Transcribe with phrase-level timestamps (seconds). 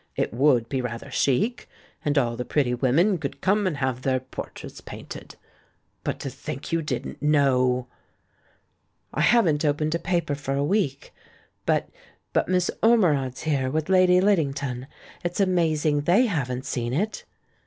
[0.15, 1.69] It would be rather chic.
[2.03, 5.35] And all the pretty women could come and have their portraits painted.
[6.03, 7.85] But, to think you didn't know!"
[9.13, 11.13] "I haven't opened a paper for a week.
[11.67, 11.89] But—
[12.33, 14.87] but Miss Ormerod's here, with Lady Liddington.
[15.23, 17.23] It's amazing they haven't seen it."